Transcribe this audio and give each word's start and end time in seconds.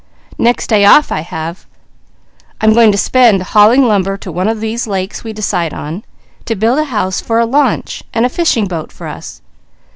Next 0.39 0.65
day 0.65 0.83
off 0.83 1.11
I 1.11 1.19
have, 1.19 1.67
I'm 2.59 2.73
going 2.73 2.91
to 2.91 2.97
spend 2.97 3.43
hauling 3.43 3.83
lumber 3.87 4.17
to 4.17 4.31
one 4.31 4.47
of 4.47 4.59
these 4.59 4.87
lakes 4.87 5.23
we 5.23 5.31
decide 5.31 5.75
on, 5.75 6.03
to 6.45 6.55
build 6.55 6.79
a 6.79 6.85
house 6.85 7.21
for 7.21 7.37
a 7.37 7.45
launch 7.45 8.01
and 8.11 8.25
fishing 8.31 8.65
boat 8.65 8.91
for 8.91 9.05
us. 9.05 9.43